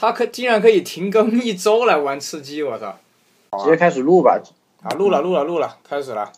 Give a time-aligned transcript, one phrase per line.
[0.00, 3.00] 他可竟然可以停更一周来玩吃鸡，我操！
[3.64, 4.40] 直接开始录吧。
[4.82, 6.32] 啊，录了录了录了，开始了。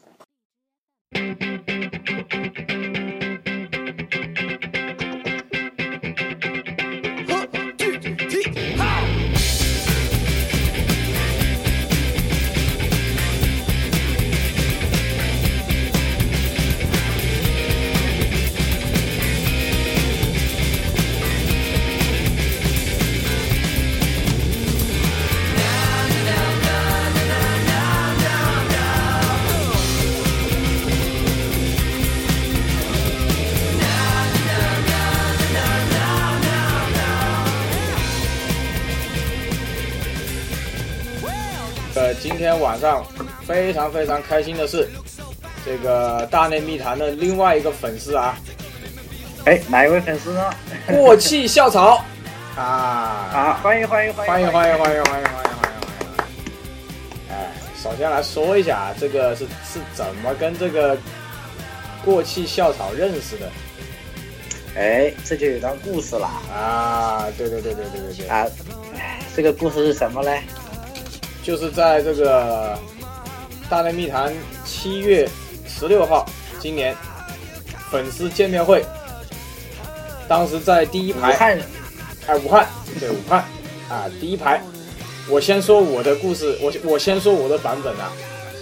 [42.22, 43.02] 今天晚上
[43.46, 44.86] 非常非常开心的是，
[45.64, 48.38] 这个大内密谈的另外一个粉丝啊，
[49.46, 50.50] 哎，哪一位粉丝呢？
[50.86, 52.04] 过气校草
[52.56, 55.50] 啊啊，欢迎欢迎欢迎欢迎欢迎欢迎欢迎欢迎欢迎欢迎！
[57.30, 60.98] 哎，首先来说一下，这个是是怎么跟这个
[62.04, 63.50] 过气校草认识的？
[64.76, 67.24] 哎，这就有段故事了啊！
[67.38, 68.46] 对对对对对对对啊！
[68.94, 70.42] 哎，这个故事是什么嘞？
[71.42, 72.78] 就是在这个
[73.68, 74.32] 大内密谈
[74.64, 75.28] 七月
[75.66, 76.26] 十六号，
[76.60, 76.94] 今年
[77.90, 78.84] 粉丝见面会，
[80.28, 81.58] 当时在第一排，武汉，
[82.26, 82.66] 哎，武汉，
[82.98, 83.44] 对，武汉，
[83.88, 84.62] 啊，第一排，
[85.28, 88.12] 我先说我的故事，我我先说我的版本啊，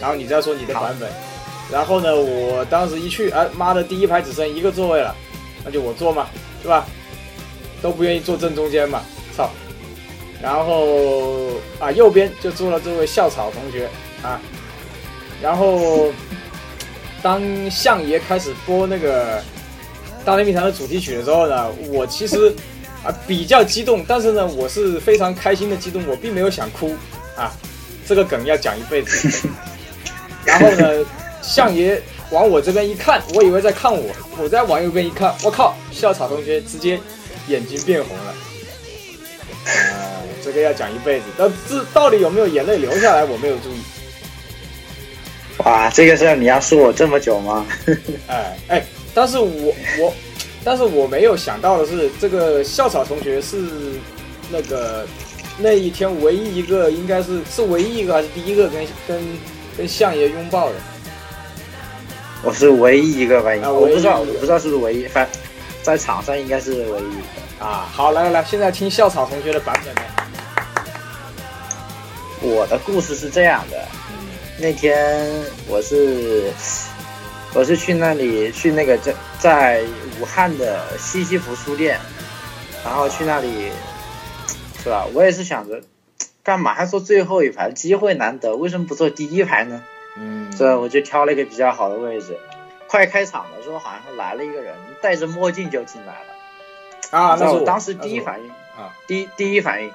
[0.01, 1.11] 然后你再说你的版本，
[1.71, 5.15] 然后呢，我当时一去，哎妈的，第一排只剩一个座位了，
[5.65, 6.29] 那就我坐嘛，
[6.63, 6.87] 是吧？
[7.81, 9.03] 都不愿意坐正中间嘛，
[9.37, 9.49] 操！
[10.43, 11.51] 然后
[11.81, 13.89] 啊，右边就坐了这位校草同学
[14.23, 14.41] 啊。
[15.43, 16.13] 然后
[17.23, 19.41] 当相爷开始播那个
[20.25, 22.55] 《大内密谈》的主题曲的时候呢，我其实
[23.05, 26.97] 啊比较激动，但是呢，我是非常开心的激动，我并没有想哭
[27.37, 27.53] 啊。
[28.07, 29.49] 这个梗要讲一辈子。
[30.45, 31.05] 然后呢，
[31.43, 36.99] 相爷往我这边一看，我以为在看我，我再往右边一看，我靠，校草同学直接
[37.49, 38.35] 眼睛变红了。
[40.49, 43.81] 啊，这个要讲一辈子，但这到底有没有眼泪流下来，我没有注意。
[45.59, 47.67] 哇，这个事儿你要说我这么久吗？
[48.29, 50.15] 哎哎，但是我我，
[50.65, 53.57] 但是我没有想到的是，这个校草同学是
[54.51, 55.07] 那个
[55.59, 59.21] 那一天唯一一个，应该是是唯一一个还是第一个跟跟
[59.77, 60.75] 跟相爷拥抱的。
[62.43, 63.51] 我是唯一一个吧？
[63.71, 65.29] 我不知道，我不知道是不是唯一，反
[65.83, 67.89] 在场上应该是唯一啊。
[67.93, 70.03] 好，来来来，现在听校草同学的版本呢。
[72.41, 73.85] 我的故事是这样的，
[74.61, 75.29] 那天
[75.67, 76.53] 我是
[77.55, 79.85] 我是去那里去那个在在
[80.21, 81.99] 武汉的西西弗书店，
[82.85, 83.71] 然后去那里
[84.83, 85.07] 是吧？
[85.13, 85.83] 我也是想着
[86.43, 87.73] 干嘛还坐最后一排？
[87.73, 89.83] 机会难得，为什么不坐第一排呢？
[90.17, 92.39] 嗯，所以我就挑了一个比较好的位置。
[92.87, 97.19] 快开场的时候，好像来了一个人，戴着墨镜就进来了。
[97.19, 98.49] 啊，那是我当时第一反应
[98.81, 99.91] 啊，第一第一反应。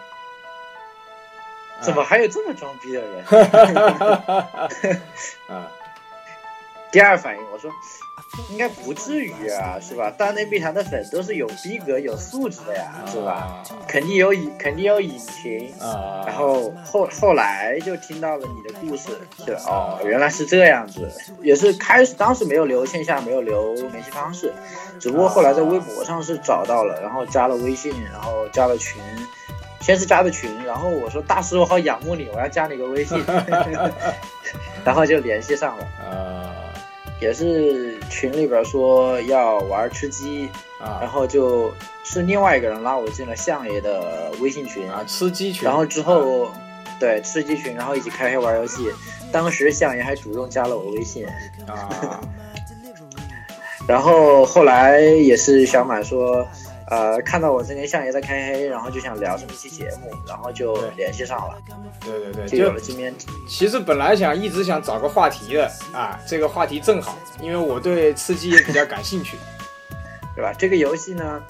[1.83, 3.25] 怎么还有这么装逼的人？
[5.49, 5.67] 啊！
[6.91, 7.71] 第二反应，我说
[8.51, 10.11] 应该不至于啊，是吧？
[10.15, 13.63] 大内密谈的粉都是有逼格、有素质的呀，是吧？
[13.87, 16.21] 肯定有隐，肯定有隐情啊。
[16.27, 19.09] 然后后后来就听到了你的故事，
[19.43, 21.11] 是哦，原来是这样子。
[21.41, 24.53] 也是开始当时没有留线下，没有留联系方式，
[24.99, 29.01] 只不过后来在微博上是找到了，然后加了微信，然后加了群。
[29.83, 33.21] 先是加的群，然后我说大师我好仰慕你，我要加你个微信，
[34.85, 35.85] 然后就联系上了。
[35.99, 36.49] 呃，
[37.19, 40.49] 也是群里边说要玩吃鸡，
[40.79, 41.69] 啊，然后就
[42.05, 45.65] 是另外一个人拉我进了相爷的微信群啊，吃鸡群。
[45.65, 46.49] 然后之后
[46.97, 48.89] 对吃鸡群，然后一起开黑玩游戏。
[49.33, 51.25] 当时相爷还主动加了我微信
[51.67, 52.21] 啊，
[53.85, 56.47] 然后后来也是小满说。
[56.93, 61.57] 呃，看到我这跟相爷在开黑，然后就想聊这么一期节目，然后就联系上了。
[61.99, 63.13] 对对对，就有了今天。
[63.47, 69.37] 其实本来想一直想找个话题的啊，这个话题正好，因为我对吃鸡也比较感兴趣，
[70.35, 70.53] 对吧？
[70.57, 71.41] 这个游戏呢，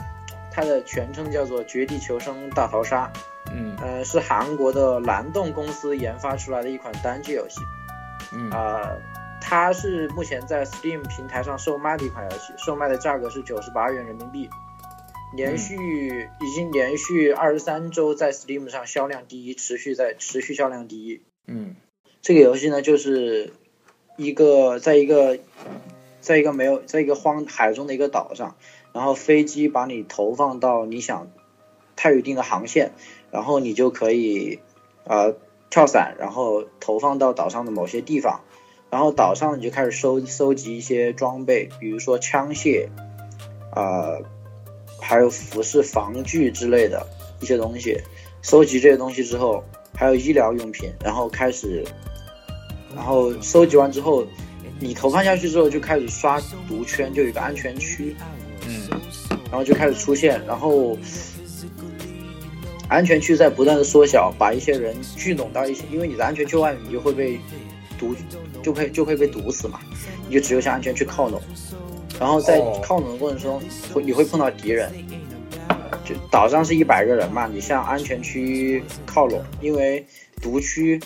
[0.52, 3.12] 它的全称叫做《绝地求生大逃杀》。
[3.54, 3.76] 嗯。
[3.82, 7.60] 呃，是韩国的蓝洞公司研发出来的一款单机游戏。
[8.32, 8.50] 嗯。
[8.50, 8.90] 啊，
[9.42, 14.50] 它是目前在 Steam 平台上售卖的一款游戏，售卖的价格是九十八元人民币。
[15.36, 15.76] 连续
[16.42, 21.22] 已经连续二十三周在 Steam 上销量第一，持续在持续销量第一。
[21.48, 21.76] 嗯，
[22.22, 23.52] 这个游戏呢，就是
[24.16, 25.40] 一个在一个
[26.22, 28.56] 在一个没有在一个荒海中的一个岛上，
[28.94, 31.32] 然后飞机把你投放到你想，
[31.96, 32.92] 太有一定的航线，
[33.32, 34.60] 然后你就可以
[35.06, 35.36] 呃
[35.70, 38.42] 跳伞，然后投放到岛上的某些地方，
[38.92, 42.90] 然后岛上你就开始收收集一些装备，比如说枪械，
[43.76, 44.22] 呃，
[45.04, 47.06] 还有服饰、防具之类的
[47.42, 48.00] 一些东西。
[48.42, 49.64] 收集这些东西之后，
[49.94, 51.86] 还有医疗用品，然后开始，
[52.96, 54.26] 然后收集完之后，
[54.80, 58.16] 你投放下去之后就开始刷毒圈，就有一个安全区，
[58.68, 58.90] 嗯，
[59.50, 60.98] 然后就开始出现，然后
[62.90, 67.40] 安全区在不断的缩小，把一些人聚拢到一起，因为你的安全区外面，你就会被
[67.98, 68.14] 毒，
[68.62, 69.80] 就会就会被毒死嘛，
[70.28, 71.42] 你就只有向安全区靠拢，
[72.20, 73.62] 然后在哦靠拢的过程中，
[73.94, 74.92] 会你会碰到敌人。
[76.06, 80.06] 就岛上是一百个人嘛，你向安全区靠拢，因为
[80.42, 81.00] 毒区，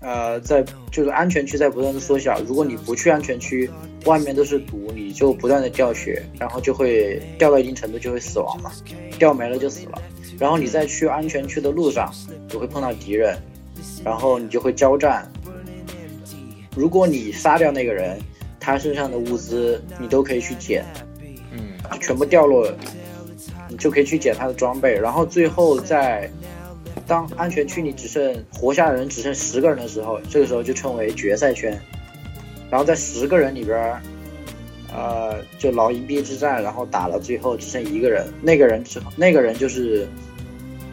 [0.00, 2.40] 呃，在就是安全区在不断的缩小。
[2.40, 3.70] 如果你不去安全区，
[4.04, 8.72] 外面都是毒，你就不断的掉血，然后就会掉到一定程度就会死亡嘛，
[9.16, 10.02] 掉没了就死了。
[10.40, 12.12] 然后你在去安全区的路上，
[12.50, 13.38] 你会碰到敌人，
[14.04, 15.30] 然后你就会交战。
[16.74, 18.18] 如果你杀掉那个人，
[18.62, 20.84] 他身上的物资你都可以去捡，
[21.50, 22.72] 嗯，就全部掉落，
[23.68, 26.30] 你就可以去捡他的装备，然后最后在
[27.08, 31.76] 当安全区里只剩活下的人只剩十个人的时候，这个时候就称为决赛圈。
[32.70, 34.00] 然后在十个人里边儿，
[34.94, 40.08] 呃，就劳营币之战，然后打了最后只剩一个人，那个人之后那个人就是，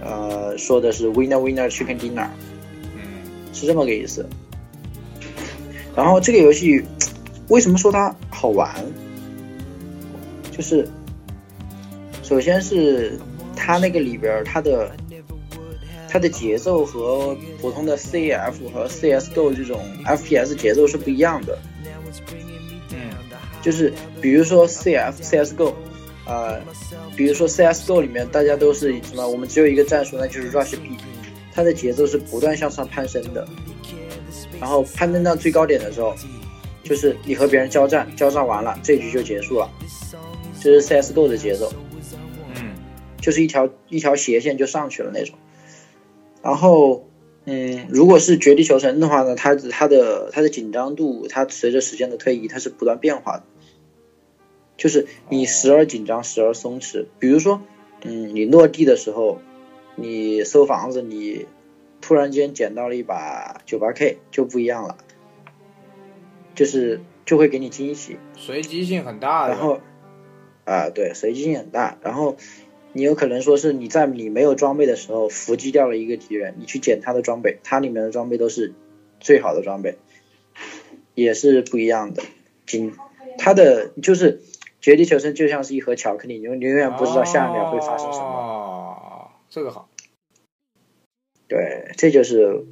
[0.04, 2.28] 呃，说的是 winner winner chicken dinner，
[2.96, 3.24] 嗯，
[3.54, 4.28] 是这么个意思。
[5.96, 6.82] 然后这个游戏
[7.50, 8.74] 为什么说它好玩？
[10.52, 10.88] 就是
[12.24, 13.18] 首先是
[13.56, 14.92] 它那个里边它的
[16.08, 21.58] 它的节奏和普通的 CF 和 CS:GO 这种 FPS 节奏是不一样的。
[22.92, 23.12] 嗯，
[23.62, 25.74] 就是比如说 CF CS:GO，
[26.26, 26.60] 呃，
[27.16, 29.28] 比如说 CS:GO 里面大家都是什么？
[29.28, 30.98] 我们只有一个战术，那就是 Rush B，
[31.54, 33.48] 它的节奏是不断向上攀升的。
[34.60, 36.14] 然后攀登到最高点的时候，
[36.84, 39.70] 就是你和别人交战，交战完了，这局就结束了。
[40.60, 41.72] 这是 CS:GO 的节奏，
[42.56, 42.74] 嗯，
[43.22, 45.38] 就是一条一条斜线就上去了那种。
[46.42, 47.08] 然后，
[47.46, 53.44] 嗯，如果是绝地求生的话呢，它它的它的紧张度，它随着时间的推移，它是不断变化的。
[54.78, 57.06] 就是你时而紧张，时而松弛。
[57.20, 57.62] 比如说，
[58.04, 59.40] 嗯，你落地的时候，
[59.96, 61.46] 你搜房子，你
[62.00, 64.98] 突然间捡到了一把九八 K，就不一样了，
[66.60, 68.18] 就是就会给你惊喜。
[68.36, 69.54] 随机性很大的。
[69.54, 69.80] 然后，
[70.66, 71.98] 啊、对，随机性很大。
[72.02, 72.36] 然后，
[72.92, 78.74] 你有可能说是你在你没有装备的时候伏击掉了一个敌人，你去捡他的装备，他里面的装备都是
[79.22, 79.96] 最好的装备，
[81.16, 82.24] 也是不一样的。
[82.66, 82.94] 仅
[83.38, 84.42] 他的就是
[84.82, 88.26] 绝地求生就像是一盒巧克力，你永永远不知道下一秒会发生什么。
[88.26, 89.88] 哦，这个好。
[91.48, 92.66] 对，这就是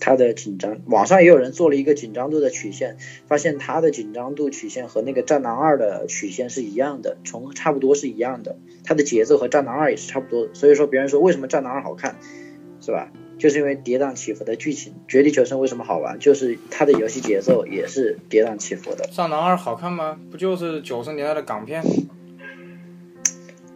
[0.00, 0.80] 它的紧张。
[0.86, 2.96] 网上也有人做了一个紧张度的曲线，
[3.28, 8.56] 发现它的紧张度曲线和那个《战狼二》的曲线是一样的，重差不多是一样的。
[8.82, 10.54] 它的节奏和《战狼二》也是差不多的。
[10.54, 12.16] 所以说，别人说为什么《战狼二》好看，
[12.80, 13.12] 是吧？
[13.38, 14.92] 就是因为跌宕起伏的剧情。
[15.08, 16.18] 《绝地求生》为什么好玩？
[16.18, 19.04] 就是它的游戏节奏也是跌宕起伏的。
[19.16, 20.18] 《战狼二》好看吗？
[20.30, 21.82] 不就是九十年代的港片？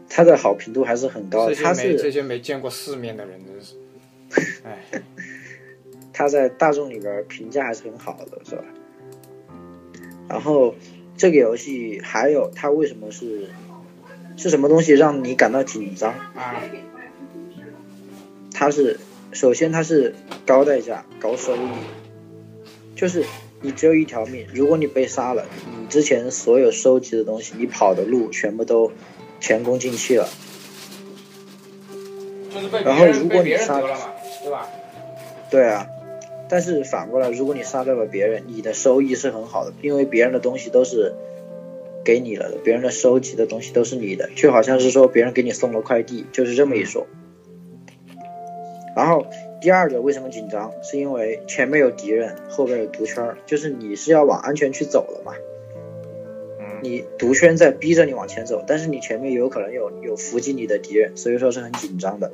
[0.09, 1.49] 它的好评度还是很高。
[1.49, 3.75] 这些没这些没见过世面的人，真是。
[4.65, 4.85] 哎，
[6.15, 8.65] 它在大众里边评价还是很好的，是吧？
[10.29, 10.75] 然后
[11.17, 13.51] 这个游戏还有它为什么是
[14.37, 16.13] 是什么东西让你感到紧张？
[16.13, 16.63] 啊，
[18.53, 18.99] 它是
[19.33, 20.15] 首先它是
[20.47, 21.69] 高代价高收益，
[22.95, 23.25] 就是
[23.61, 25.45] 你只有一条命，如果你被杀了，
[25.81, 28.93] 你之前所有收集的东西，你跑的路全部都
[29.41, 30.29] 前功尽弃了。
[32.85, 33.99] 然后如果你杀了嘛，
[34.43, 34.69] 对吧？
[35.51, 35.87] 对啊，
[36.55, 41.13] 但是反过来，如果你杀掉了别人，你的收益是很好的，因为别人的东西都是
[42.05, 47.09] 给你了的，别人的收集的东西都是你的，就好像是说别人给你送了快递，就是这么一说。
[48.95, 49.27] 然后
[49.61, 55.33] 第二个为什么紧张，是因为前面有敌人，后边有毒圈儿，就是你是要往安全区走了嘛，
[56.61, 62.31] 嗯，你毒圈在逼着你往前走，但是你前面有可能有有伏击你的敌人，所以说是很紧张的。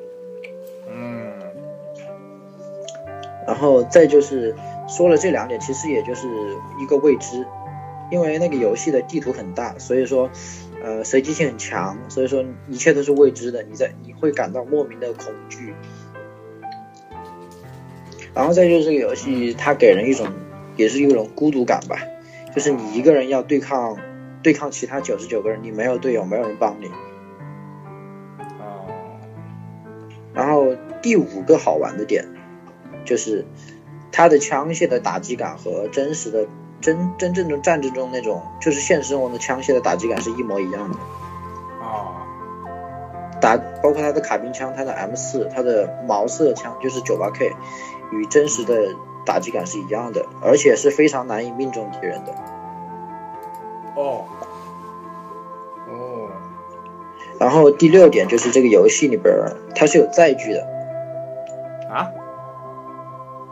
[3.51, 4.55] 然后再就是
[4.87, 6.29] 说了这两点，其实也就是
[6.81, 7.45] 一个未知，
[8.09, 10.31] 因为那个游戏的地图很大，所以说，
[10.85, 15.75] 呃，随机性很强，所以说一切都是未知的，你在你会感到莫名的恐惧。
[18.33, 20.29] 然后再就是这个游戏，它给人一种
[20.77, 21.99] 也是一种孤独感吧，
[22.55, 23.99] 就是你一个人要对抗
[24.45, 26.89] 对抗其他九十九个人，你没有队友，没有人帮你。
[30.33, 30.69] 然后，
[31.03, 32.25] 第五个好玩的点，
[33.05, 33.45] 就是
[34.13, 36.47] 它的枪械的打击感和真实的
[36.81, 40.99] 真真正的战争中那种就是现实生活中的枪械的打击感是一模一样的。
[41.81, 42.13] 哦，
[43.41, 47.53] 打包括它的卡宾枪、它的 M 四、它的毛瑟枪，就是九八 K，
[48.13, 52.35] 与真实的打击感是一样的，而且是非常难以命中敌人的。
[53.97, 54.25] 哦，
[55.89, 56.29] 哦，
[57.39, 60.80] 然后第六点就是这个游戏里边儿它是有载具的，啊，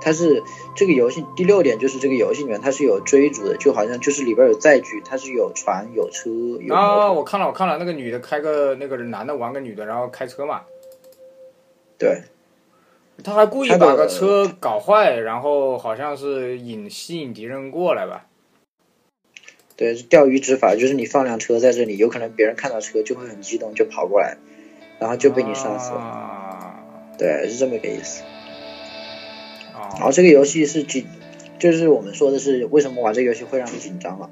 [0.08, 0.42] 它是
[0.74, 6.30] 这个游戏第六点就是这个游戏里面它是有追逐的，就好像就是里边有载具，它是有船、有车、
[6.62, 10.62] 有啊，我看了，我看了，那个女的开个那个男的玩个女的，然后开车嘛，
[11.98, 12.22] 对，
[13.22, 18.24] 他还故意把个车搞坏，然后好像是引吸引敌人过来吧？
[19.76, 24.38] 对，钓鱼执法就是你放辆车在这里，有可能别人看到车就会很激动，就跑过来，
[24.98, 25.98] 然后就被你杀死了。
[25.98, 26.82] 啊，
[27.18, 28.22] 对，是这么一个意思。
[29.78, 31.06] 然哦，后这个游戏是紧，
[31.58, 34.30] 就是我们说的是为什么玩这个游戏会让你紧张了。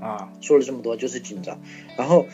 [0.00, 1.60] 啊，说了这么多就是紧张，
[1.96, 2.26] 然后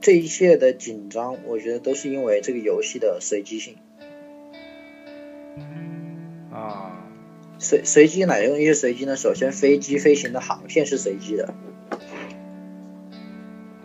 [0.00, 3.76] 这一切的紧张，我觉得都是因为这个游戏的随机性。
[6.52, 7.06] 啊，
[7.58, 9.16] 随随机哪些东西是随机呢？
[9.16, 11.54] 首先，飞机飞行的航线是随机的，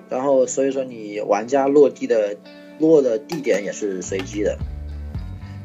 [0.09, 2.37] 然后所以说你玩家落地的
[2.79, 4.57] 落的地点也是随机的。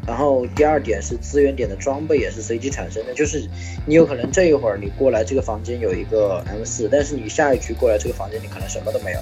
[0.07, 3.49] 然后第二点是资源点的装备也是随机产生的，就是
[3.87, 9.21] 你有可能这一会儿你过来这个房间有一个 M 四，但是你下一局过来这个房间你可能什么都没有。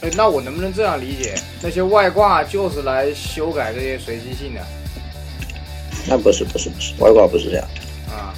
[0.00, 1.34] 哎，那我能不能这样理解？
[1.62, 4.60] 那些外挂就是来修改这些随机性的
[6.08, 7.68] 那不是不是不是，外挂不是这样。
[8.08, 8.34] 啊？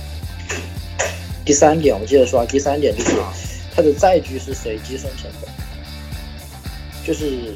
[1.44, 3.32] 第三点，我们接着说啊，第三点就是啊
[3.74, 5.48] 它的载具是随机生成的，
[7.02, 7.54] 就是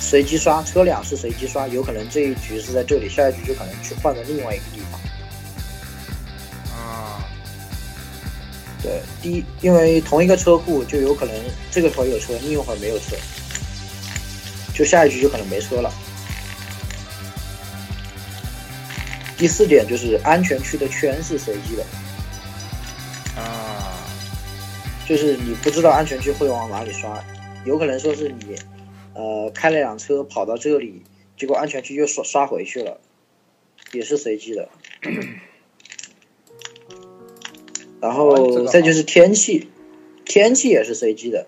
[0.00, 5.00] 随机刷，车辆是随机刷，有可能这一局是在这里，下一局就可能去换到另外一个地方。
[6.76, 7.22] 啊，
[8.82, 11.34] 对，第一，因为同一个车库就有可能
[11.70, 13.14] 这个会儿有车，另一会儿没有车，
[14.74, 15.92] 就下一局就可能没车了。
[19.36, 21.84] 第四点就是安全区的圈是随机的，
[23.40, 23.94] 啊，
[25.08, 27.22] 就是你不知道安全区会往哪里刷，
[27.64, 28.56] 有可能说是你，
[29.20, 31.02] 呃，开了辆车跑到这里，
[31.36, 32.98] 结果安全区又刷刷回去了，
[33.92, 34.70] 也是随机的。
[38.00, 39.68] 然后再就是天气，
[40.24, 41.46] 天气也是随机的。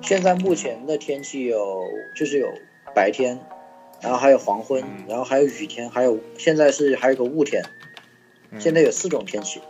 [0.00, 1.82] 现在目前的天气有
[2.14, 2.46] 就是有
[2.94, 3.40] 白天，
[4.00, 7.64] 然后还有黄昏，嗯然后还有雨天，还有现在是还有个雾天，
[8.52, 9.60] 嗯现在有四种天气，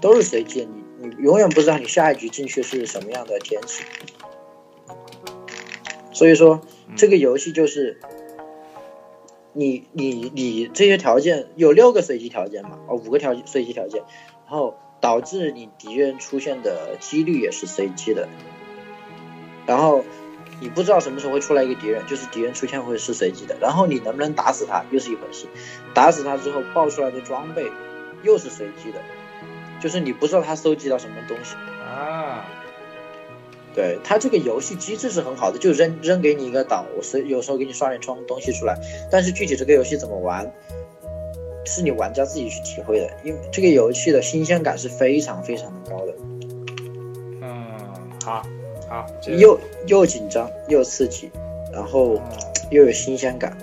[0.00, 0.66] 都是随机的，
[0.98, 3.84] 你你永远不知道你下一局进去是什么样的天气。
[6.20, 6.96] 所以说嗯。
[6.96, 7.98] 这个游戏就是
[9.54, 14.02] 你你你这些条件有六个随机条件嘛，哦五个条随机条件，
[14.46, 18.28] 然后导致你敌人出现的几率也是随机的，
[19.66, 20.04] 然后
[20.60, 25.46] 你不知道什么时候会出来一个敌人，就是敌人出现会是随机的，然后你能不能打死他又是一回事，
[25.94, 27.70] 打死他之后爆出来的装备
[28.22, 29.00] 又是随机的，
[29.80, 31.54] 就是你不知道他收集到什么东西。
[31.80, 32.44] 啊，
[33.74, 38.76] 对它这个游戏机制是很好的，就扔扔给你一个岛，我随有时候给你刷点冲东西出来，
[39.10, 40.50] 但是具体这个游戏怎么玩，
[41.64, 46.14] 是你玩家自己去体会的，因为这个游戏的新鲜感是非常非常的高的，
[47.42, 47.64] 嗯，
[48.24, 48.42] 好，
[48.88, 49.06] 好，
[49.38, 51.30] 又又紧张又刺激，
[51.72, 52.22] 然后哦
[52.70, 53.56] 又有新鲜感。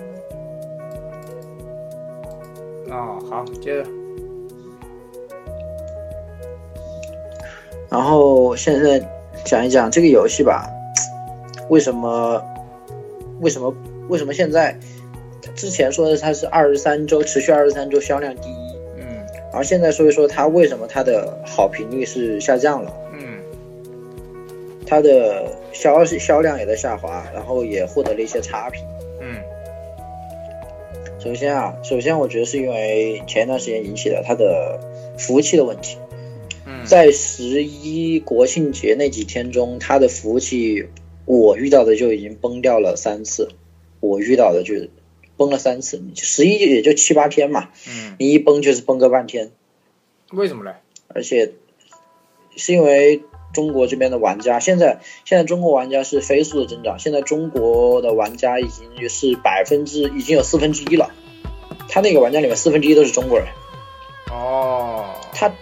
[2.90, 3.90] 哦，好，接着。
[7.90, 8.98] 然后现在
[9.48, 10.70] 讲一讲这个游戏吧，
[11.70, 12.44] 为什么
[13.40, 13.74] 为什么
[14.10, 14.76] 为什么现在
[15.56, 19.26] 之前说的它是二十三周持续二十三周销量第一，嗯。
[19.50, 23.38] 而现在说一说它为什么它的好评率是下降了，嗯。
[24.86, 28.84] 它的销销量也在下滑，然后也获得了一些差评。
[29.22, 29.40] 嗯。
[31.18, 34.78] 首先啊，首先我觉得是因为前一段时间引起的它的
[35.16, 36.07] 服务器的问题，嗯，
[36.88, 40.88] 在十一国庆节那几天中，它的服务器
[41.26, 43.50] 我遇到的就已经崩掉了三次，
[44.00, 44.88] 我遇到的就
[45.36, 46.02] 崩了三次。
[46.14, 49.50] 十一也就七八天嘛，嗯，你一崩就是崩个半天，
[50.32, 50.76] 为什么嘞？
[51.08, 51.52] 而且
[52.56, 61.10] 是因为中国这边的玩家现在现在中国玩家是飞速的增长，现在中国的玩家已经是百分之已经有四分之一了，
[61.90, 63.46] 他那个玩家里面四分之一都是中国人。
[64.30, 65.52] 哦，他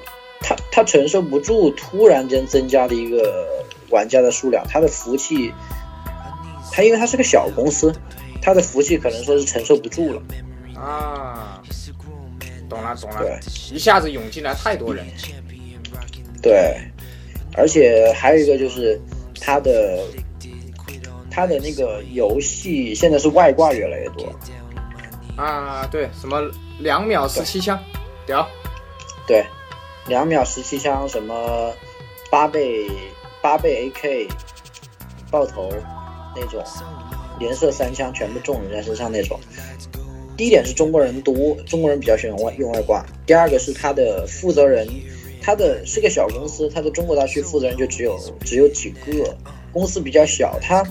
[0.77, 3.49] 他他承受不住突然间增加的一个
[3.89, 5.51] 玩家的数量，他的服务器，
[6.71, 7.91] 他因为他是个小公司，
[8.43, 10.23] 他的服务器可能说是承受不住了。
[10.79, 11.63] 啊，
[12.69, 13.39] 懂了懂了对，
[13.75, 15.07] 一下子涌进来太多人。
[16.43, 16.79] 对，
[17.57, 19.01] 而且还有一个就是
[19.41, 20.05] 它的
[21.31, 24.31] 它的那个游戏现在是外挂越来越多。
[25.43, 26.39] 啊，对，什么
[26.81, 27.83] 两秒十七枪，
[28.27, 28.47] 屌，
[29.27, 29.43] 对，
[30.09, 31.73] 两秒十七枪，什么
[32.31, 32.89] 八倍
[33.43, 34.29] 八倍 AK
[35.31, 35.73] 爆头
[36.35, 36.63] 那种，
[37.39, 39.39] 连射三枪全部中人家身上那种。
[40.37, 43.05] 第一点是中国人多，中国人比较喜欢外用外挂。
[43.25, 44.87] 第二个是他的负责人，
[45.41, 49.35] 他的是个小公司，他的中国大区负责人就只有只有几个，
[49.73, 50.85] 公司比较小，他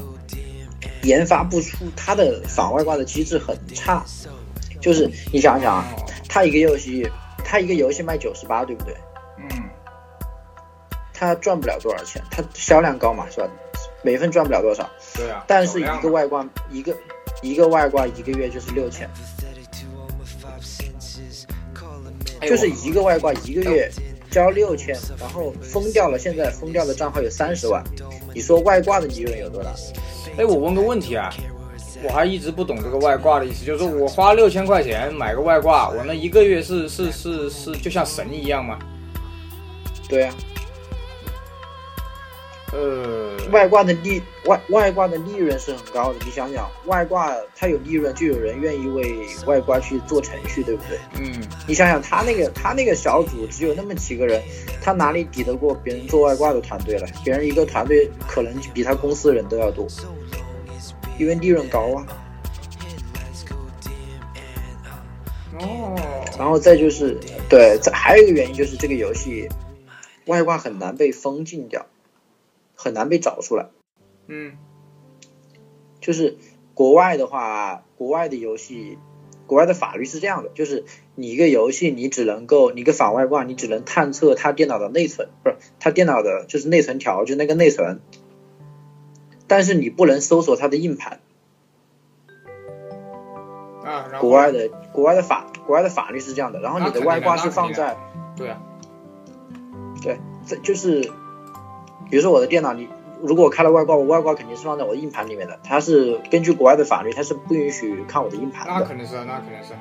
[1.04, 4.04] 研发不出他的反外挂的机制很差。
[4.82, 5.96] 就是你想想啊，
[6.28, 7.08] 他一个游戏，
[7.44, 8.96] 他一个游戏卖九十八，对不对？
[11.16, 13.48] 嗯，他赚不了多少钱，他销量高嘛，是吧？
[14.04, 16.96] 每份赚不了多少，对啊，但是一个外挂一个
[17.42, 19.10] 一个外挂一个月就是六千，
[22.42, 23.90] 哎就是一个外挂一个月
[24.30, 27.84] 交六千，然后封掉了，现在封掉的账号有三十万，
[28.34, 29.72] 你说外挂的利润有多大？
[30.38, 31.34] 哎，我问个问题啊，
[32.04, 38.78] 我还一直不懂这个外挂的意思，就是说我花六千块钱买个外挂，我那一个月是是是是就像神一样吗？
[40.08, 40.36] 对啊，
[42.78, 51.00] 呃，外挂的利外外挂的利润是很高的，你想想，外挂它有利润，就有人愿意为外挂去做程序，对不对？
[51.18, 54.42] 嗯，你想想，他那个他那个小组只有那么几个人，
[54.82, 57.08] 他哪里抵得过别人做外挂的团队了？
[57.24, 59.88] 别人一个团队可能比他公司的人都要多，
[61.18, 62.06] 因为利润高啊。
[65.62, 65.96] 哦，
[66.38, 67.18] 然后再就是，
[67.48, 69.48] 对，这还有一个原因就是这个游戏
[70.26, 71.86] 外挂很难被封禁掉，
[72.76, 73.70] 很难被找出来。
[74.28, 74.58] 嗯，
[76.00, 76.38] 就是
[76.74, 78.98] 国外的话，国外的游戏，
[79.48, 88.00] 国外的法律是这样的，就是你一个游戏，你只能够你一个反外挂，你只能探测它电脑的内存，不是它电脑的，就是内存条，就那个内存，
[89.48, 91.20] 但是你不能搜索它的硬盘。
[93.84, 97.96] 啊，然后国外的国外的法国外的法律是这样的，然后你的外挂是放在
[98.36, 98.60] 对啊，
[100.02, 101.12] 对，这就是
[102.10, 102.88] 比如说我的电脑，你
[103.22, 108.74] 如果我开了外挂，我外挂肯定是放在我的硬盘里面的，它是根据国外的法律，它是不允许看我的硬盘的。
[108.74, 109.74] 那肯定是，那肯定是，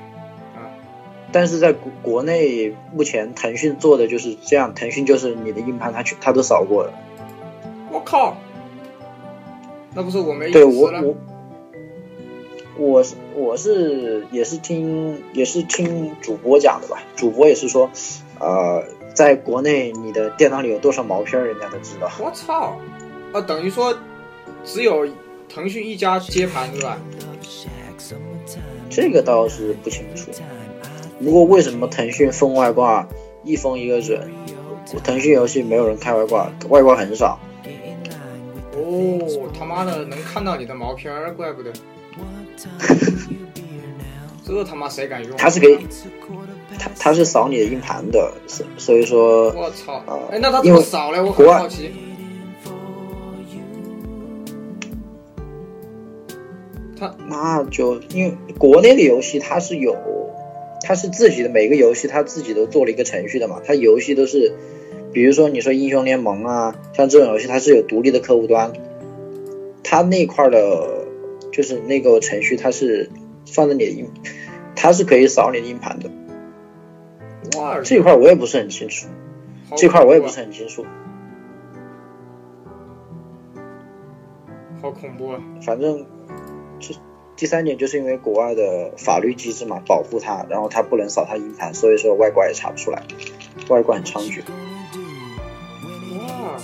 [1.33, 6.93] 但是在国国内，目前腾讯做的就是这样，腾讯就是你的硬盘它去它都扫过了。
[7.91, 8.37] 我靠，
[9.95, 10.65] 那不是我没对？
[10.65, 11.17] 我我
[12.77, 17.91] 我是我是也是听也是听主播讲的吧，主播也是说，
[18.39, 18.85] 呃，
[19.15, 22.11] 在国内你的电脑里有多少毛片儿，人家都知道。
[22.19, 22.77] 我操，
[23.33, 23.97] 啊，等于说
[24.65, 25.07] 只有
[25.49, 26.99] 腾讯一家接盘是吧？
[28.91, 30.31] 这个倒是不清楚。
[31.23, 33.09] 不过为什么腾讯封外挂
[33.45, 34.29] 一封一个准？
[35.03, 37.39] 腾讯游戏没有人开外挂，外挂很少。
[38.77, 41.73] 哦，他妈的能看到你的毛片儿，怪不得。
[44.45, 45.35] 这他妈谁敢用？
[45.39, 45.79] 它是给
[46.79, 50.19] 它它是扫你的硬盘的，所所以说我操啊！
[50.31, 51.21] 哎，那它怎因为么扫嘞？
[51.21, 51.91] 我很国外好奇。
[56.97, 59.97] 他那就因为国内的游戏它是有，
[60.83, 64.55] 它是自己的每个游戏它自己都做了一个程序的嘛，它游戏都是，
[65.13, 68.73] 比如说你说英雄联盟啊，像这种游戏它是有独立的客户端，
[69.83, 71.05] 它那块儿的，
[71.53, 73.11] 就是那个程序它是
[73.45, 74.09] 放在你的硬，
[74.77, 76.09] 它是可以扫你的硬盘的，
[77.59, 79.07] 哇，这块儿我也不是很清楚，
[79.71, 80.85] 好这块儿我也不是很清楚，
[84.81, 85.41] 好恐怖啊！
[85.63, 86.05] 反正
[86.81, 86.95] 这
[87.37, 93.03] 第三点就是因为国外的法律机制嘛，保护他，然后他不能扫他硬盘，所以说外挂也查不出来，
[93.69, 94.43] 外挂很猖獗。
[96.19, 96.57] 哇，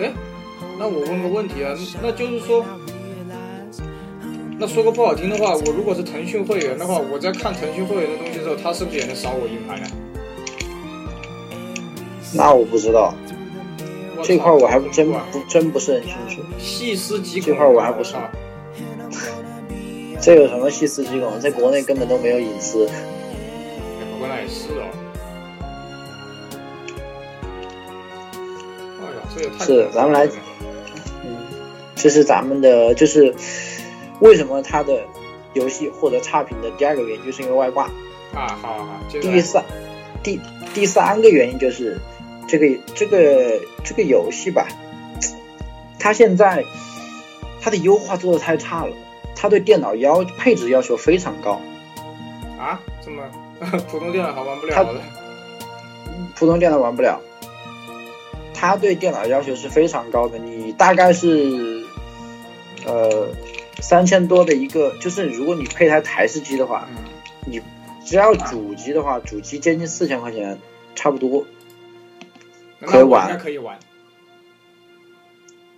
[0.00, 0.12] 哎，
[0.78, 2.64] 那我问个问题啊，那就是说，
[4.60, 9.88] 那说个不好听的话，我如果是腾讯会员的话，我在看腾讯会员的东西的时候，他是不是也能扫我硬盘呢？
[12.34, 13.14] 那我不知道，
[14.22, 15.16] 这块我还操真不
[15.48, 16.42] 真不是很清楚。
[16.58, 17.50] 细思极恐。
[17.50, 18.18] 这块我还不是操
[20.20, 21.38] 这有什么细思极恐？
[21.38, 22.84] 在国内根本都没有隐私。
[22.88, 22.92] 哎
[24.12, 24.82] 不过那也是哦。
[29.00, 30.26] 哎呀，这也太是咱们来
[31.24, 31.36] 嗯，
[31.94, 33.32] 这是咱们的，就是
[34.20, 35.04] 为什么他的
[35.54, 37.84] 游戏获得差评的第二个原因，就是因为外挂。
[38.34, 39.64] 啊，好好好，第三，
[40.22, 40.40] 第
[40.74, 41.98] 第三个原因就是
[42.46, 44.68] 这个这个这个游戏吧，
[45.98, 46.64] 它现在
[47.62, 48.92] 它它的优化做的太差了，
[49.36, 51.60] 它对电脑要配置要求非常高。
[52.58, 52.80] 啊？
[53.04, 53.22] 这么
[53.90, 54.94] 普通电脑还玩不了它的？
[56.34, 57.20] 普通电脑玩不了。
[58.54, 61.84] 它对电脑要求是非常高的，你大概是
[62.86, 63.28] 呃
[63.80, 67.04] 三千多的一个，就是如果你配台台式机的话，嗯，
[67.46, 67.60] 你
[68.04, 70.58] 只要主机的话，主机接近四千块钱
[70.94, 71.46] 差不多。
[72.80, 73.78] 可以玩可以玩。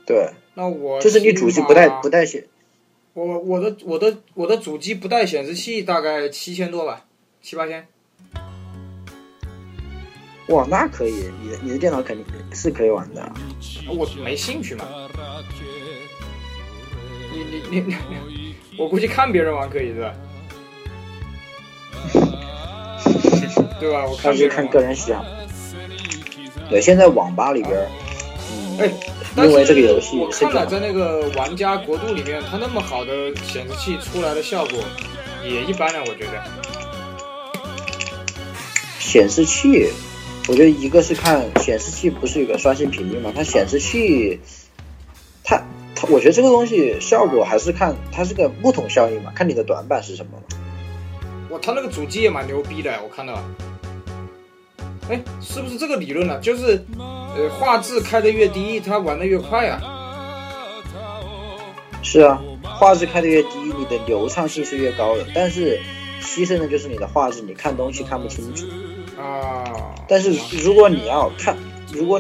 [0.05, 2.47] 对，那我就是你主机不带不带显，
[3.15, 7.07] 我我的我的我的主机不带显示器，大概七千多吧，
[7.41, 7.87] 七八千。
[10.49, 13.33] 哇，那可以，你的你的电脑肯定是可以玩的。
[13.89, 14.85] 我没兴趣嘛。
[17.33, 20.13] 你你你， 我估计看别人玩可以是吧？
[23.81, 24.05] 对吧？
[24.07, 24.37] 我看。
[24.69, 25.25] 个人喜好。
[26.69, 27.89] 对，现在网吧里边儿，
[28.79, 28.91] 哎
[29.37, 34.79] 因为这个游戏我是这样，看了在那个玩家国度里面，它那么好的显示器出来的效果
[35.45, 36.43] 也一般了，我觉得。
[38.99, 39.89] 显示器，
[40.49, 44.39] 我觉得一个是看显示器不是有个刷新频率嘛，它显示器，
[45.43, 45.61] 它
[46.01, 50.45] 它，我觉得这个东西效果还是看它是个木桶效应嘛，看你的短板是什么嘛。
[51.51, 53.45] 哇，它那个主机也蛮牛逼的，我看到了。
[55.11, 59.83] 哎，是不是这个理论呢、就是，呃，画质开的越低，它玩的越快啊。
[62.03, 65.79] 是啊，画质开的越低，你的流畅性是越高的，但是
[66.23, 68.65] 牺牲的就是你的画质，你看东西看不清楚。
[69.21, 69.65] 啊。
[70.09, 70.33] 但是
[70.63, 71.57] 如果你要看，
[71.93, 72.19] 如果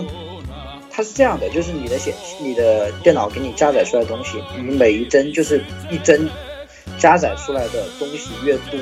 [1.00, 6.28] 它是这样的，就是你的显你的电脑给你加载出来的东西，你每一帧就是一帧
[6.98, 8.78] 加载出来的东西越多，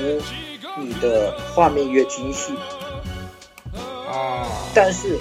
[0.81, 2.53] 你的画面越精细。
[3.73, 5.17] 啊，但是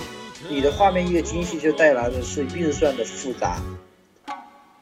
[0.50, 3.62] 你的画面越精细，就带来的是运算的复杂，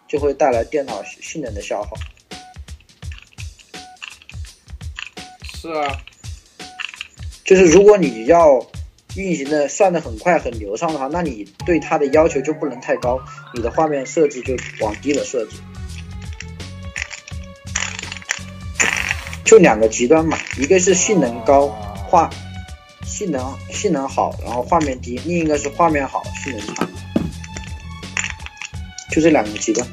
[0.08, 1.97] 就会带来电脑性能的消耗。
[5.54, 5.99] 是啊，
[7.43, 8.65] 就是如果你要
[9.15, 13.19] 运行的算的很快很流畅的话，那你对它的要求就不能太高，
[13.54, 15.58] 你的画面设置就往低了设置。
[19.45, 21.67] 就两个极端嘛，一个是性能高，
[22.08, 22.30] 画
[23.06, 26.88] 性能性能好，然后画面低；另一个是画面好，性能差。
[29.12, 29.88] 就这两个极端。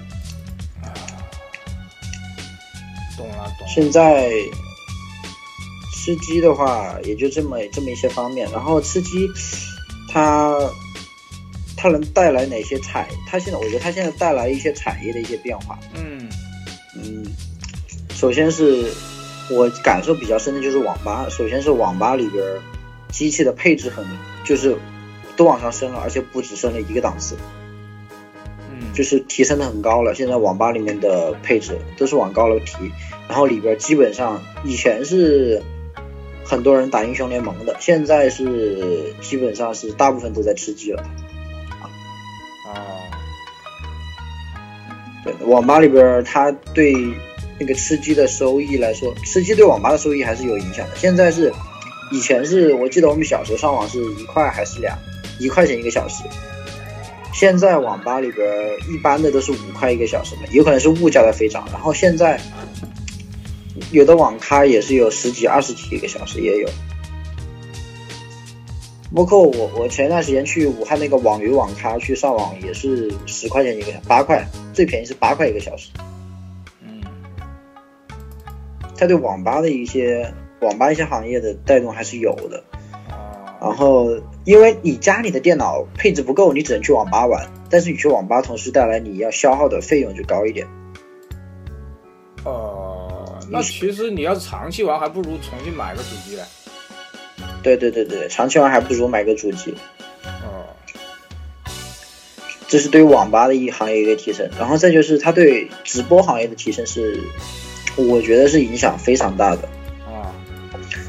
[3.16, 3.72] 懂了懂了。
[3.72, 4.32] 现在
[6.02, 8.50] 吃鸡的话，也就这么这么一些方面。
[8.50, 9.30] 然后吃鸡，
[10.08, 10.58] 它
[11.76, 13.06] 它能带来哪些产？
[13.28, 15.78] 它现在我觉得它现在带来一些产业的一些变化。
[15.94, 16.28] 嗯
[16.96, 17.24] 嗯，
[18.12, 18.92] 首先是
[19.48, 21.28] 我感受比较深的就是网吧。
[21.30, 22.44] 首先是网吧里边
[23.12, 24.04] 机器的配置很，
[24.44, 24.76] 就是
[25.36, 27.36] 都往上升了，而且不止升了一个档次。
[28.72, 30.16] 嗯，就是提升的很高了。
[30.16, 32.90] 现在网吧里面的配置都是往高了提，
[33.28, 35.62] 然后里边基本上以前是
[36.52, 41.02] 很多人打英雄联盟的，现在是基本上是大部分都在吃鸡了。
[42.66, 42.76] 啊，
[45.24, 46.92] 对，网吧里边它对
[47.58, 50.94] 那个吃鸡的收益来说，吃鸡对网吧的收益还是有影响的。
[50.94, 51.50] 现在是
[52.10, 54.94] 以前是我记得我们小时候上网是一块还是两
[55.40, 56.22] 一块钱一个小时。
[57.32, 58.46] 现在网吧里边
[58.92, 61.66] 一般的都是五块一个小时嘛，有可能是物价在飞涨。
[61.72, 62.38] 然后现在
[63.90, 66.68] 有的网咖也是有十几、二十几个小时也有。
[69.14, 75.90] 包括我，我前段时间去武汉那个网鱼网咖去上网也是十块钱一个小时，八块，最便宜是八块一个小时。
[76.82, 77.02] 嗯
[78.96, 82.64] 它对网吧的一些网吧一些行业的带动还是有的。
[83.10, 87.50] 啊，然后，因为你家里的电脑配置不够，你只能去网吧玩。
[87.68, 90.66] 但是你去网吧，同时带来你要消耗的费用就高一点。
[92.44, 92.91] 呃，
[93.52, 96.42] 那其实你要是长期玩，还不如重新买个主机嘞。
[97.62, 99.74] 对对对对，长期玩还不如买个主机。
[100.24, 100.66] 哦，
[102.66, 104.48] 这是对网吧的一行业一个提升。
[104.58, 107.20] 然后再就是它对直播行业的提升是，
[107.96, 109.68] 我觉得是影响非常大的。
[110.06, 110.32] 啊，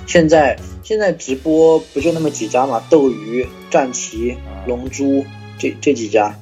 [0.06, 4.36] 现在现在直播不就那么几家嘛，斗鱼、战旗、
[4.68, 5.26] 龙珠
[5.58, 6.36] 这这几家。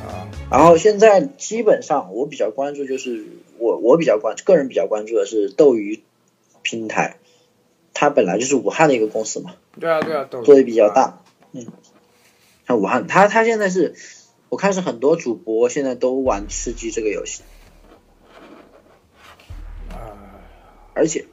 [0.00, 3.26] 啊，然后现在基本上我比较关注就是
[3.58, 6.02] 我我比较关个人比较关注的是斗鱼
[6.62, 7.18] 平台，
[7.94, 10.92] 它本来就是武汉的一个公司嘛，对啊对啊，都做的比较。
[10.92, 11.66] 大，嗯，
[12.66, 13.94] 像武汉，它它现在是
[14.48, 17.42] 我看是很多主播现在都玩吃鸡这个游戏，
[19.90, 20.40] 啊，
[20.94, 21.26] 而且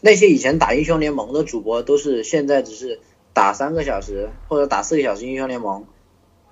[0.00, 3.00] 那些以前打英雄联盟的主播都是现在只是
[3.32, 5.86] 打三个小时或者打四个小时英雄联盟，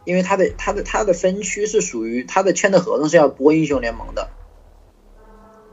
[0.04, 4.30] 因为他的他的他的分区是属于他的签的合同是要播英雄联盟的，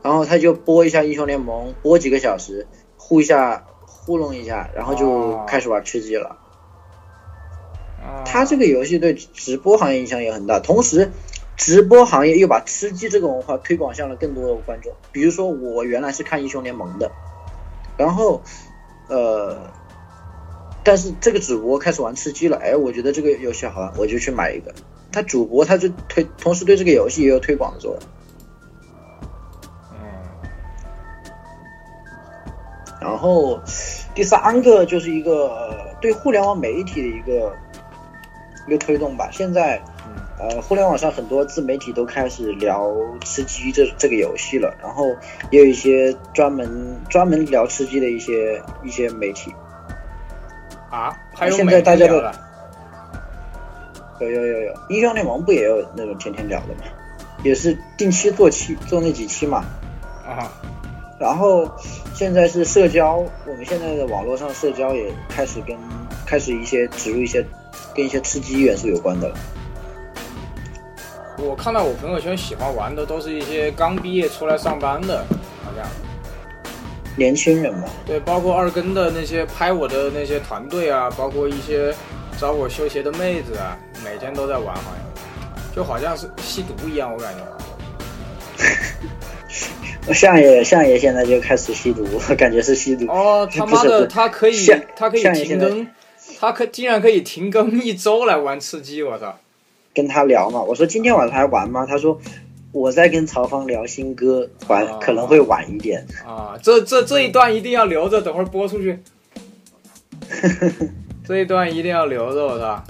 [0.02, 6.38] 然后他就播一下英雄联盟，播几个小时，糊一下糊弄一下，然后就哦开始玩吃鸡了。
[8.02, 11.10] 啊他这个游戏对直播行业影响也很大，同时，
[11.56, 14.92] 直播行业又把吃鸡这个文化推广向了更多的观众。
[15.12, 17.12] 比如说，我原来是看英雄联盟的，
[17.96, 18.42] 然后，
[19.08, 19.70] 呃，
[20.82, 24.74] 但是这个主播开始玩吃鸡了，哎，我觉得这个游戏好玩，我就去买一个。
[25.12, 28.00] 他主播他就推，同时对这个游戏也有推广的作用。
[33.02, 33.60] 然后
[34.14, 37.52] 第三个就是一个呃对互联网媒体的一个
[38.66, 39.28] 一个推动吧。
[39.32, 45.14] 现在嗯呃，互联网上很多自媒体都开始聊吃鸡这这个游戏了，然后
[45.50, 49.54] 也有一些专门专门聊吃鸡的一些一些媒体，
[50.90, 52.16] 啊，还有现每在大家都
[54.20, 56.90] 有有有有，英雄联盟不也有那种天天聊的吗？
[57.44, 59.64] 也是定期做期做那几期嘛。
[60.24, 60.50] 啊，
[61.22, 61.70] 然后
[62.16, 65.78] 现在是社交，我们现在的网络上社交也开始跟
[66.26, 67.46] 开始一些植入一些
[67.94, 69.36] 跟一些吃鸡元素有关的了。
[71.38, 75.24] 我看到我朋友圈喜欢玩的都是一些刚毕业出来上班的，
[75.64, 75.86] 好像
[77.16, 81.94] 年轻人嘛，对，包括二更的那些拍我的那些团队啊，包括一些
[82.36, 87.42] 找我修鞋的妹子啊，每天都在玩，好像就好像是吸毒一样，我感觉。
[90.10, 92.04] 相爷相爷现在就开始吸毒，
[92.36, 93.06] 感觉是吸毒。
[93.06, 95.86] 哦，他妈的，他可以，他可以停更，
[96.40, 99.38] 他可竟然可以停更一周来玩吃鸡，我操！
[99.94, 101.86] 跟他聊嘛，我说今天晚上还玩吗？
[101.86, 102.18] 他说
[102.72, 106.06] 我在跟曹芳聊新歌，玩、哦可能会晚一点。
[106.26, 108.98] 啊，这这这一段一定要留着，等会儿播出去。
[111.24, 112.82] 这一段一定要留着，我操！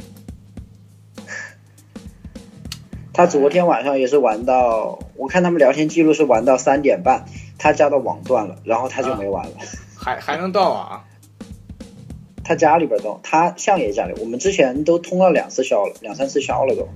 [3.14, 9.53] 他昨天晚上也是玩到，我看他们聊天记录是玩到三点半，他家的网断了，然后他就没玩了。
[9.97, 11.05] 还还能断网？
[12.43, 16.89] 他家里边都，他相爷家里，我们之前都通了两次宵了，两三次宵了都，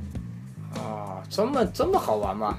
[0.77, 2.59] 啊，这么这么好玩吗？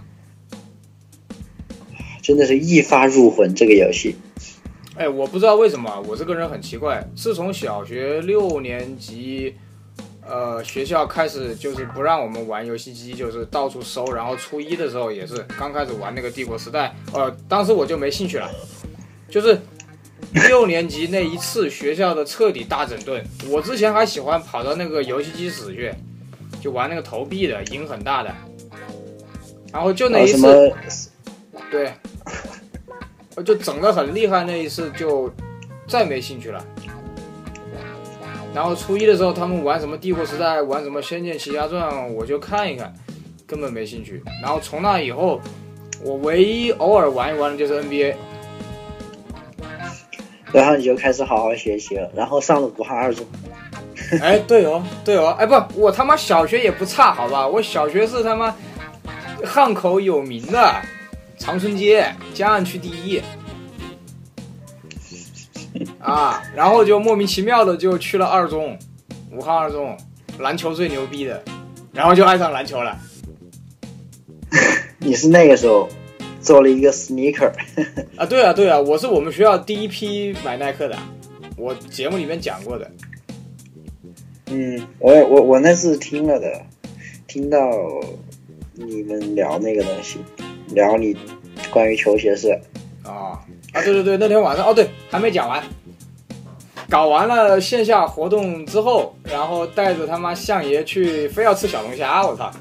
[2.21, 4.15] 真的是一发入魂这个游戏。
[4.95, 7.05] 哎，我不知道为什么，我这个人很奇怪。
[7.13, 9.57] 自从小学六年级，
[10.29, 14.11] 呃，学校开始就是不让我们玩游戏机，就是到处搜。
[14.11, 18.49] 然后初一的时候也是刚开始玩那个帝国时代，呃，当时我就没兴趣了。
[19.29, 19.59] 就是
[20.47, 25.93] 六年级那一次学校的彻底大整顿，我之前还喜欢跑到那个游戏机室去，
[26.61, 28.33] 就玩那个投币的，赢很大的。
[29.71, 30.73] 然后就那一次，
[31.69, 31.93] 对，
[33.43, 35.31] 就整的很厉害，那一次就
[35.87, 36.65] 再没兴趣了。
[38.57, 42.91] 然后初一的时候，他们玩什么帝国时代，玩什么仙剑奇侠传，我就看一看，
[43.45, 44.19] 根本没兴趣。
[44.41, 45.39] 然后从那以后，
[46.03, 48.15] 我唯一偶尔玩一玩的就是 NBA。
[50.51, 53.23] 然后你就开始好好学习了，然后上了武汉二中，
[54.23, 58.55] 哎，对哦，对哦，哎不，我他妈小学也不差，好吧，我小学是他妈
[59.45, 60.73] 汉口有名的
[61.37, 63.21] 长春街江岸区第一
[65.99, 68.77] 啊，然后就莫名其妙的就去了二中，
[69.31, 69.97] 武汉二中，
[70.39, 71.43] 篮球最牛逼的，
[71.93, 72.97] 然后就爱上篮球了。
[74.99, 75.87] 你是那个时候
[76.41, 77.51] 做了一个 sneaker，
[78.15, 80.97] 啊，对啊，对啊，我是我们学校第一批买耐克的，
[81.57, 82.89] 我节目里面讲过的。
[84.49, 86.61] 嗯，我也我我那次听了的，
[87.27, 87.59] 听到
[88.73, 90.19] 你们聊那个东西，
[90.73, 91.15] 聊你
[91.69, 92.57] 关于球鞋事，
[93.03, 93.43] 啊
[93.77, 95.63] 啊，对对对，那天晚上哦，对，还没讲完。
[96.89, 102.51] 搞完了线下活动之后，然后带着他妈相爷去，非要吃小龙虾，我操！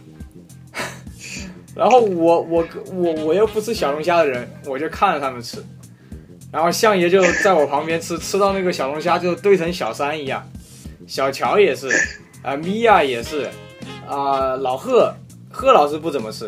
[1.75, 5.65] 然后我我我我又不吃小龙虾的人，我就看着他们吃，
[6.51, 10.45] 然后相爷就在我旁边吃，吃到那个小龙虾就堆成小山一样。
[11.07, 11.89] 小乔也是，
[12.43, 13.49] 啊、米娅也是，
[14.09, 15.15] 啊、老贺
[15.51, 16.47] 贺老师不怎么吃，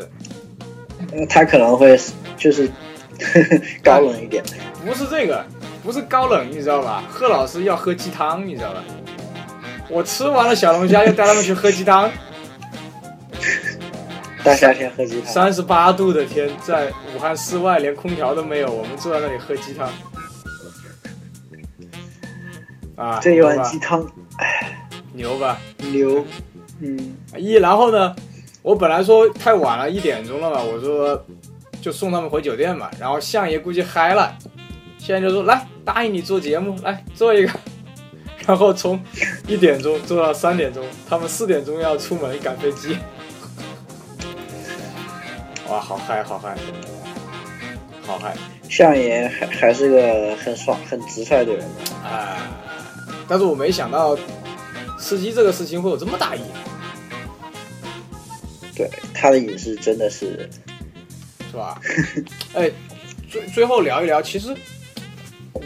[1.13, 1.97] 呃他可能会
[2.37, 2.69] 就是
[3.83, 4.43] 高冷一点，
[4.85, 5.45] 不是这个，
[5.83, 7.03] 不是高冷，你知道吧？
[7.11, 8.83] 贺老师要喝鸡汤，你知道吧？
[9.91, 12.11] 我吃完了小龙虾，又带他们去喝鸡汤。
[14.45, 19.89] 大夏天喝鸡汤，三十八度的天，在武汉室外连空调都没有，我们坐在那里喝鸡汤。
[22.97, 24.07] 啊，这一碗鸡汤
[25.13, 25.59] 牛吧？
[25.93, 26.25] 牛，
[26.81, 28.15] 嗯，一然后呢，
[28.63, 31.25] 我本来说太晚了，一点钟了嘛，我说
[31.81, 32.91] 就送他们回酒店嘛。
[32.99, 34.37] 然后相爷估计嗨了，
[34.99, 37.53] 现在就说来答应你做节目，来做一个。
[38.47, 38.99] 然后从
[39.47, 42.97] 一点钟做到三点钟，他们四点钟要出门赶飞机。
[45.69, 46.57] 哇，好嗨，好嗨，
[48.07, 48.35] 好嗨！
[48.71, 51.67] 相爷还还是个很爽、很直率的人。
[52.05, 52.39] 哎，
[53.29, 54.17] 但是我没想到
[54.99, 56.43] 吃鸡这个事情会有这么大瘾。
[58.75, 60.49] 对，他的瘾是真的是，
[61.51, 61.81] 是吧？
[62.55, 62.71] 哎，
[63.31, 64.55] 最最后聊一聊，其实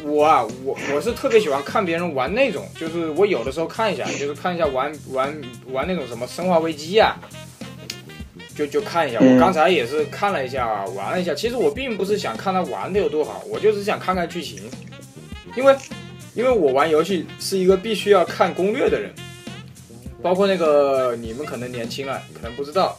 [0.04, 5.42] 我啊，我我是特别喜欢看别人玩那种，就是我有的时候看一下，就是看一下玩玩
[5.72, 7.16] 玩那种什么生化危机啊。
[8.54, 11.34] 就就看一下，我刚才也是看了一下，玩了一下。
[11.34, 14.62] 其实我并不是想看他玩的有多好，我就是想看看剧情。
[15.56, 15.74] 因为，
[16.34, 19.10] 因为我玩游戏是一个必须要看攻略的人。
[20.22, 22.96] 包括那个你们可能年轻了，可能不知道，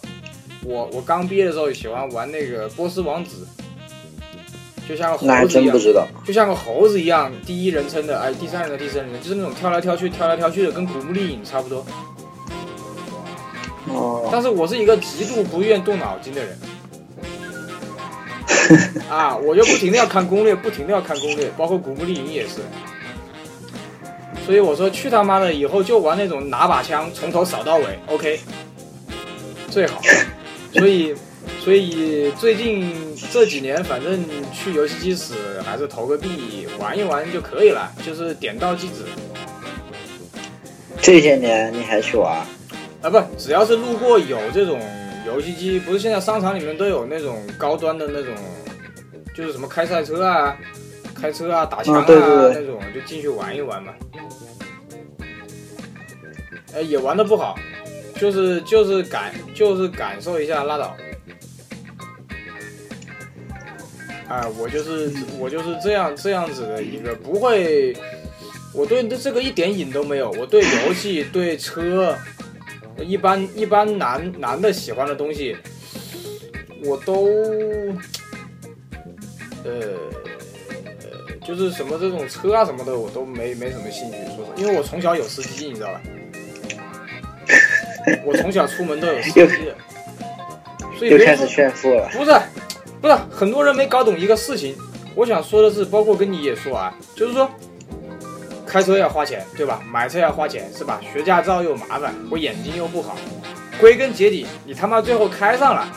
[0.65, 3.47] 我我刚毕业的时候喜欢玩那个波斯王子，
[4.88, 11.86] 就像个猴子一样，就像个猴子一样，第一人称的，哎，第三人的第三人，就是那种跳来跳去、跳来跳去的，跟古墓丽影差不多。
[13.88, 16.58] 哦但是我是一个极度不愿动脑筋的人，
[19.12, 22.62] 啊，我就不停的要看攻略，不停的要看攻略，包括古墓丽影也是。
[24.45, 28.39] 所以我说去他妈的，以后就玩那种拿把枪从头扫到尾，OK，
[29.69, 30.02] 最好。
[30.79, 31.13] 所以，
[31.59, 35.33] 所以最近这几年，反正去游戏机室
[35.63, 39.05] 还是投个币玩一玩就可以了，就是点到即止。
[40.99, 42.45] 这些年你还去玩？
[43.01, 44.81] 啊不，只要是路过有这种
[45.27, 48.33] 游戏机，不是现在商场里面都有那种高端的那种，
[49.36, 50.57] 就是什么开赛车啊、
[51.13, 53.93] 开车啊、打枪啊那种，就进去玩一玩嘛。
[56.73, 57.55] 哎，也玩的不好，
[58.15, 60.95] 就是就是感就是感受一下拉倒。
[64.28, 67.95] 哎，我就是我就是这样这样子的一个，不会，
[68.73, 72.15] 我对这个一点瘾都没有，我对游戏对车。
[72.99, 75.58] 一般一般男男的喜欢的东西，
[76.86, 77.28] 我都，
[79.65, 79.97] 呃，
[81.45, 86.02] 就是什么这种车啊什么的，我都没没什么兴趣，说实话因为我从小有司机，你知道吧？
[88.25, 89.75] 我从小出门都有司机的，
[90.97, 92.09] 所以又开始炫富了。
[92.11, 92.31] 不是，
[93.01, 94.75] 不是，很多人没搞懂一个事情。
[95.15, 97.49] 我想说的是，包括跟你也说啊，就是说。
[98.65, 99.83] 开车要花钱，对吧？
[99.91, 100.99] 买车要花钱，是吧？
[101.13, 103.15] 学驾照又麻烦，我眼睛又不好。
[103.79, 105.87] 归根结底，你他妈最后开上了，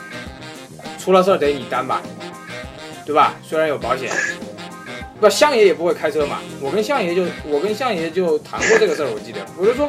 [0.99, 2.03] 出了事儿得你担吧，
[3.07, 3.35] 对吧？
[3.43, 4.11] 虽然有保险，
[5.19, 6.41] 不，相爷也不会开车嘛。
[6.61, 9.89] 我跟相爷就，我跟相爷就谈过这个事儿，我记得，我就说，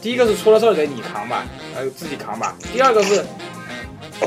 [0.00, 2.56] 第一个是出了事儿得你扛吧，呃，自己扛吧。
[2.72, 3.24] 第二个是，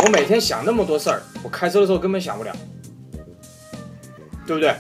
[0.04, 2.56] 我每天想那么多事儿，我开车的时候根本想不了，
[4.46, 4.76] 对不对？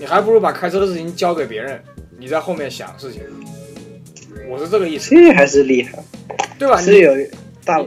[0.00, 1.82] 你还不如把开车的事情交给别人，
[2.18, 3.22] 你在后面想事情。
[4.48, 5.10] 我是这个意思。
[5.10, 5.98] 这还是厉害，
[6.58, 6.80] 对吧？
[6.80, 7.12] 是有
[7.64, 7.86] 大佬，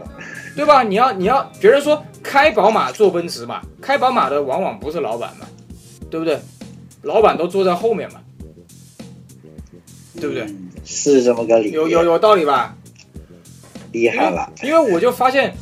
[0.55, 0.83] 对吧？
[0.83, 5.45] 你要你要，别人说开宝马坐奔驰嘛，开宝马的往往不是老板嘛，
[6.09, 6.39] 对不对？
[7.03, 8.19] 老板都坐在后面嘛，
[10.19, 10.45] 对不对？
[10.85, 11.71] 是这么个理。
[11.71, 12.75] 有有有道理吧？
[13.91, 14.51] 厉害了。
[14.63, 15.53] 因为我就发现，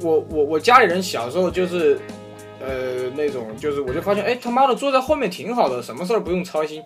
[0.00, 2.00] 我我我家里人小时候就是。
[2.58, 6.82] 呃，那种就是，我就发现，哎，他妈的坐在后面挺好的，什么事儿不用操心，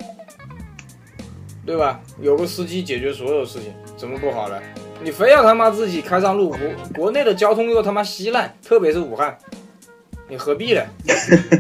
[1.65, 2.01] 对吧？
[2.21, 4.61] 有个司机解决所有事情，怎么不好了？
[5.03, 6.59] 你非要他妈自己开上路，国
[7.05, 9.39] 国内的交通又他妈稀烂，特别是武汉，
[10.29, 10.83] 你何必呢？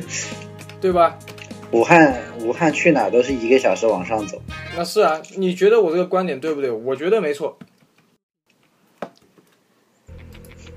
[0.82, 1.16] 对吧？
[1.72, 4.40] 武汉，武汉去哪都是一个小时往上走。
[4.76, 6.70] 那是啊，你觉得我这个观点对不对？
[6.70, 7.56] 我觉得没错。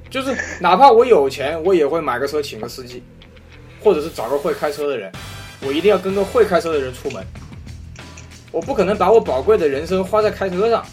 [0.09, 3.01] 就是哪怕我有钱，我也会买个车，请个司机。
[3.83, 5.11] 或者是找个会开车的人，
[5.61, 7.21] 我一定要跟个会开车的人出门。
[8.49, 10.85] 我不可能把我宝贵的人生花在开车上。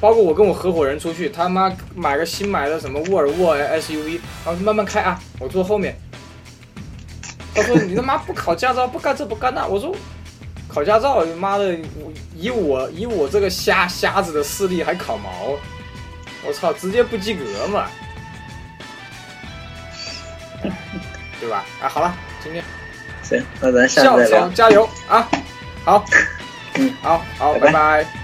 [0.00, 5.94] 包括我跟我合伙人出去，他妈买个新买的什么沃尔沃 SUV，然后慢慢开啊，我坐后面。
[7.54, 9.66] 他说你他妈不考驾照，不干这不干那。
[9.66, 9.94] 我说
[10.68, 11.76] 考驾照，妈的，
[12.34, 15.56] 以我以我这个瞎瞎子的视力还考毛？
[16.46, 17.86] 我操，直接不及格嘛！
[21.40, 21.64] 对吧？
[21.80, 22.62] 啊，好了，今天
[23.22, 24.48] 行，那咱下次再聊。
[24.48, 25.28] 加油啊！
[25.84, 26.04] 好，
[26.74, 28.23] 嗯，好好，拜拜。